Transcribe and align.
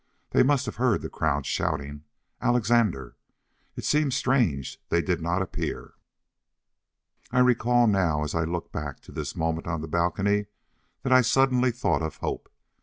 They 0.31 0.41
must 0.41 0.65
have 0.65 0.77
heard 0.77 1.03
the 1.03 1.11
crowd 1.11 1.45
shouting, 1.45 2.05
"Alexandre!" 2.41 3.17
It 3.75 3.85
seemed 3.85 4.13
strange 4.15 4.81
they 4.89 4.99
did 5.03 5.21
not 5.21 5.43
appear. 5.43 5.93
I 7.31 7.37
recall 7.37 7.85
now, 7.85 8.23
as 8.23 8.33
I 8.33 8.43
look 8.45 8.71
back 8.71 9.01
to 9.01 9.11
this 9.11 9.35
moment 9.35 9.67
on 9.67 9.81
the 9.81 9.87
balcony, 9.87 10.47
that 11.03 11.13
I 11.13 11.21
suddenly 11.21 11.69
thought 11.69 12.01
of 12.01 12.15
Hope. 12.17 12.49